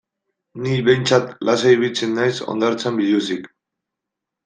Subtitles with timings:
[0.61, 3.51] Ni behintzat lasai ibiltzen naiz hondartzan biluzik.